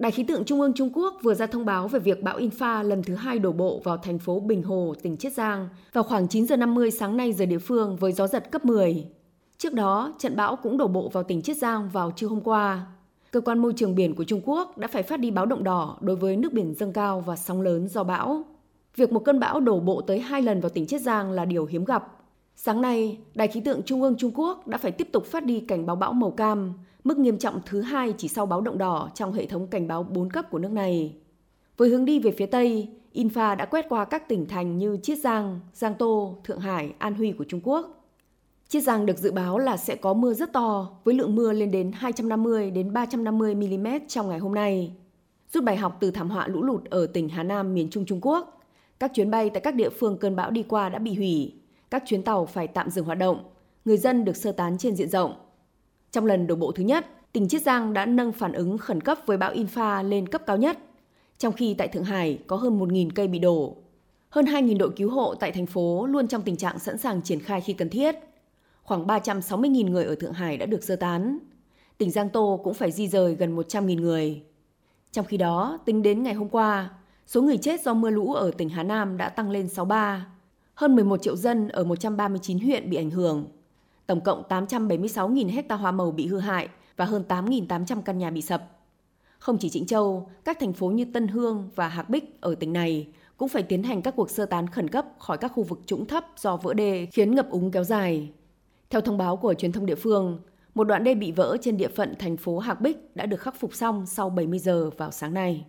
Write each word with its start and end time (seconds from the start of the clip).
Đài 0.00 0.12
khí 0.12 0.22
tượng 0.22 0.44
Trung 0.44 0.60
ương 0.60 0.72
Trung 0.74 0.90
Quốc 0.94 1.14
vừa 1.22 1.34
ra 1.34 1.46
thông 1.46 1.64
báo 1.64 1.88
về 1.88 2.00
việc 2.00 2.22
bão 2.22 2.38
Infa 2.38 2.82
lần 2.82 3.02
thứ 3.02 3.14
hai 3.14 3.38
đổ 3.38 3.52
bộ 3.52 3.80
vào 3.84 3.96
thành 3.96 4.18
phố 4.18 4.40
Bình 4.40 4.62
Hồ, 4.62 4.94
tỉnh 5.02 5.16
Chiết 5.16 5.32
Giang 5.32 5.68
vào 5.92 6.04
khoảng 6.04 6.28
9 6.28 6.46
giờ 6.46 6.56
50 6.56 6.90
sáng 6.90 7.16
nay 7.16 7.32
giờ 7.32 7.46
địa 7.46 7.58
phương 7.58 7.96
với 7.96 8.12
gió 8.12 8.26
giật 8.26 8.50
cấp 8.50 8.64
10. 8.64 9.06
Trước 9.58 9.74
đó, 9.74 10.14
trận 10.18 10.36
bão 10.36 10.56
cũng 10.56 10.78
đổ 10.78 10.88
bộ 10.88 11.08
vào 11.08 11.22
tỉnh 11.22 11.42
Chiết 11.42 11.56
Giang 11.56 11.88
vào 11.88 12.10
trưa 12.16 12.26
hôm 12.26 12.40
qua. 12.40 12.86
Cơ 13.30 13.40
quan 13.40 13.58
môi 13.58 13.72
trường 13.76 13.94
biển 13.94 14.14
của 14.14 14.24
Trung 14.24 14.40
Quốc 14.44 14.78
đã 14.78 14.88
phải 14.88 15.02
phát 15.02 15.20
đi 15.20 15.30
báo 15.30 15.46
động 15.46 15.64
đỏ 15.64 15.98
đối 16.00 16.16
với 16.16 16.36
nước 16.36 16.52
biển 16.52 16.74
dâng 16.74 16.92
cao 16.92 17.20
và 17.20 17.36
sóng 17.36 17.60
lớn 17.60 17.88
do 17.88 18.04
bão. 18.04 18.44
Việc 18.96 19.12
một 19.12 19.24
cơn 19.24 19.40
bão 19.40 19.60
đổ 19.60 19.80
bộ 19.80 20.00
tới 20.00 20.20
hai 20.20 20.42
lần 20.42 20.60
vào 20.60 20.70
tỉnh 20.70 20.86
Chiết 20.86 21.00
Giang 21.00 21.30
là 21.30 21.44
điều 21.44 21.66
hiếm 21.66 21.84
gặp. 21.84 22.19
Sáng 22.62 22.80
nay, 22.80 23.18
Đài 23.34 23.48
khí 23.48 23.60
tượng 23.60 23.82
Trung 23.82 24.02
ương 24.02 24.16
Trung 24.18 24.32
Quốc 24.34 24.66
đã 24.68 24.78
phải 24.78 24.92
tiếp 24.92 25.08
tục 25.12 25.26
phát 25.26 25.44
đi 25.44 25.60
cảnh 25.60 25.86
báo 25.86 25.96
bão 25.96 26.12
màu 26.12 26.30
cam, 26.30 26.72
mức 27.04 27.18
nghiêm 27.18 27.38
trọng 27.38 27.60
thứ 27.66 27.80
hai 27.80 28.14
chỉ 28.18 28.28
sau 28.28 28.46
báo 28.46 28.60
động 28.60 28.78
đỏ 28.78 29.10
trong 29.14 29.32
hệ 29.32 29.46
thống 29.46 29.66
cảnh 29.66 29.88
báo 29.88 30.02
4 30.02 30.30
cấp 30.30 30.50
của 30.50 30.58
nước 30.58 30.72
này. 30.72 31.14
Với 31.76 31.88
hướng 31.88 32.04
đi 32.04 32.18
về 32.18 32.30
phía 32.30 32.46
Tây, 32.46 32.88
Infa 33.14 33.56
đã 33.56 33.64
quét 33.64 33.86
qua 33.88 34.04
các 34.04 34.28
tỉnh 34.28 34.46
thành 34.46 34.78
như 34.78 34.96
Chiết 35.02 35.18
Giang, 35.18 35.60
Giang 35.74 35.94
Tô, 35.94 36.36
Thượng 36.44 36.60
Hải, 36.60 36.92
An 36.98 37.14
Huy 37.14 37.32
của 37.32 37.44
Trung 37.44 37.60
Quốc. 37.64 38.04
Chiết 38.68 38.82
Giang 38.82 39.06
được 39.06 39.18
dự 39.18 39.32
báo 39.32 39.58
là 39.58 39.76
sẽ 39.76 39.96
có 39.96 40.14
mưa 40.14 40.34
rất 40.34 40.52
to 40.52 40.90
với 41.04 41.14
lượng 41.14 41.34
mưa 41.34 41.52
lên 41.52 41.70
đến 41.70 41.92
250 41.94 42.70
đến 42.70 42.92
350 42.92 43.54
mm 43.54 43.86
trong 44.08 44.28
ngày 44.28 44.38
hôm 44.38 44.54
nay. 44.54 44.92
Rút 45.52 45.64
bài 45.64 45.76
học 45.76 45.96
từ 46.00 46.10
thảm 46.10 46.30
họa 46.30 46.46
lũ 46.46 46.62
lụt 46.62 46.84
ở 46.84 47.06
tỉnh 47.06 47.28
Hà 47.28 47.42
Nam 47.42 47.74
miền 47.74 47.90
Trung 47.90 48.04
Trung 48.06 48.20
Quốc, 48.22 48.60
các 48.98 49.10
chuyến 49.14 49.30
bay 49.30 49.50
tại 49.50 49.60
các 49.60 49.74
địa 49.74 49.90
phương 49.90 50.18
cơn 50.18 50.36
bão 50.36 50.50
đi 50.50 50.62
qua 50.62 50.88
đã 50.88 50.98
bị 50.98 51.14
hủy, 51.14 51.59
các 51.90 52.02
chuyến 52.06 52.22
tàu 52.22 52.46
phải 52.46 52.66
tạm 52.66 52.90
dừng 52.90 53.04
hoạt 53.04 53.18
động, 53.18 53.44
người 53.84 53.96
dân 53.96 54.24
được 54.24 54.36
sơ 54.36 54.52
tán 54.52 54.78
trên 54.78 54.96
diện 54.96 55.08
rộng. 55.08 55.34
Trong 56.10 56.26
lần 56.26 56.46
đổ 56.46 56.54
bộ 56.54 56.72
thứ 56.72 56.84
nhất, 56.84 57.06
tỉnh 57.32 57.48
Chiết 57.48 57.62
Giang 57.62 57.92
đã 57.92 58.06
nâng 58.06 58.32
phản 58.32 58.52
ứng 58.52 58.78
khẩn 58.78 59.00
cấp 59.00 59.18
với 59.26 59.36
bão 59.36 59.52
Infa 59.52 60.08
lên 60.08 60.28
cấp 60.28 60.42
cao 60.46 60.56
nhất, 60.56 60.78
trong 61.38 61.52
khi 61.52 61.74
tại 61.74 61.88
Thượng 61.88 62.04
Hải 62.04 62.38
có 62.46 62.56
hơn 62.56 62.80
1.000 62.80 63.10
cây 63.14 63.28
bị 63.28 63.38
đổ. 63.38 63.76
Hơn 64.30 64.44
2.000 64.44 64.78
đội 64.78 64.90
cứu 64.96 65.10
hộ 65.10 65.34
tại 65.34 65.52
thành 65.52 65.66
phố 65.66 66.06
luôn 66.06 66.28
trong 66.28 66.42
tình 66.42 66.56
trạng 66.56 66.78
sẵn 66.78 66.98
sàng 66.98 67.22
triển 67.22 67.40
khai 67.40 67.60
khi 67.60 67.72
cần 67.72 67.88
thiết. 67.88 68.14
Khoảng 68.82 69.06
360.000 69.06 69.90
người 69.90 70.04
ở 70.04 70.14
Thượng 70.14 70.32
Hải 70.32 70.56
đã 70.56 70.66
được 70.66 70.84
sơ 70.84 70.96
tán. 70.96 71.38
Tỉnh 71.98 72.10
Giang 72.10 72.28
Tô 72.28 72.60
cũng 72.64 72.74
phải 72.74 72.90
di 72.90 73.08
rời 73.08 73.34
gần 73.34 73.56
100.000 73.56 74.00
người. 74.00 74.42
Trong 75.12 75.26
khi 75.26 75.36
đó, 75.36 75.78
tính 75.84 76.02
đến 76.02 76.22
ngày 76.22 76.34
hôm 76.34 76.48
qua, 76.48 76.90
số 77.26 77.42
người 77.42 77.58
chết 77.58 77.82
do 77.82 77.94
mưa 77.94 78.10
lũ 78.10 78.32
ở 78.32 78.50
tỉnh 78.58 78.68
Hà 78.68 78.82
Nam 78.82 79.16
đã 79.16 79.28
tăng 79.28 79.50
lên 79.50 79.68
63. 79.68 80.26
Hơn 80.80 80.96
11 80.96 81.22
triệu 81.22 81.36
dân 81.36 81.68
ở 81.68 81.84
139 81.84 82.58
huyện 82.58 82.90
bị 82.90 82.96
ảnh 82.96 83.10
hưởng. 83.10 83.46
Tổng 84.06 84.20
cộng 84.20 84.42
876.000 84.48 85.50
hecta 85.50 85.74
hoa 85.74 85.92
màu 85.92 86.10
bị 86.10 86.26
hư 86.26 86.38
hại 86.38 86.68
và 86.96 87.04
hơn 87.04 87.24
8.800 87.28 88.02
căn 88.02 88.18
nhà 88.18 88.30
bị 88.30 88.42
sập. 88.42 88.78
Không 89.38 89.58
chỉ 89.58 89.70
Trịnh 89.70 89.86
Châu, 89.86 90.30
các 90.44 90.58
thành 90.60 90.72
phố 90.72 90.88
như 90.88 91.04
Tân 91.04 91.28
Hương 91.28 91.70
và 91.74 91.88
Hạc 91.88 92.10
Bích 92.10 92.40
ở 92.40 92.54
tỉnh 92.54 92.72
này 92.72 93.08
cũng 93.36 93.48
phải 93.48 93.62
tiến 93.62 93.82
hành 93.82 94.02
các 94.02 94.16
cuộc 94.16 94.30
sơ 94.30 94.46
tán 94.46 94.66
khẩn 94.66 94.88
cấp 94.88 95.06
khỏi 95.18 95.38
các 95.38 95.52
khu 95.54 95.62
vực 95.62 95.80
trũng 95.86 96.06
thấp 96.06 96.26
do 96.36 96.56
vỡ 96.56 96.74
đê 96.74 97.06
khiến 97.12 97.34
ngập 97.34 97.50
úng 97.50 97.70
kéo 97.70 97.84
dài. 97.84 98.30
Theo 98.90 99.00
thông 99.00 99.18
báo 99.18 99.36
của 99.36 99.54
truyền 99.54 99.72
thông 99.72 99.86
địa 99.86 99.94
phương, 99.94 100.38
một 100.74 100.84
đoạn 100.84 101.04
đê 101.04 101.14
bị 101.14 101.32
vỡ 101.32 101.56
trên 101.60 101.76
địa 101.76 101.88
phận 101.88 102.14
thành 102.18 102.36
phố 102.36 102.58
Hạc 102.58 102.80
Bích 102.80 103.16
đã 103.16 103.26
được 103.26 103.40
khắc 103.40 103.60
phục 103.60 103.74
xong 103.74 104.06
sau 104.06 104.30
70 104.30 104.58
giờ 104.58 104.90
vào 104.96 105.10
sáng 105.10 105.34
nay. 105.34 105.64